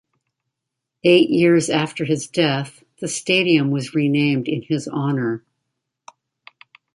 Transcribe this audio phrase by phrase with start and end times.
[1.03, 5.43] Eight years after his death, the stadium was renamed in his honor.